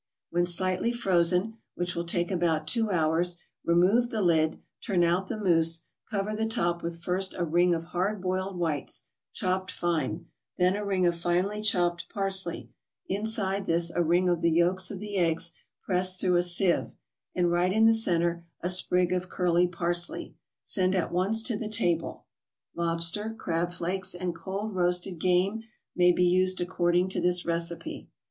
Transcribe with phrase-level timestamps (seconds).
[0.31, 5.37] When slightly frozen, which will take about two hours, remove the lid, turn out the
[5.37, 10.25] mousse, cover the top with first a ring of hard boiled whites, chopped fine,
[10.57, 12.71] then a ring of finely chopped parsley,
[13.07, 15.53] inside this a ring of the yolks of the eggs
[15.83, 16.89] pressed through a sieve,
[17.35, 20.33] and right in the centre a sprig of curly parsley.
[20.63, 22.25] Send at once to the table.
[22.73, 25.65] Lobster, crab flakes and cold roasted game
[25.95, 28.09] may be used according to this recipe.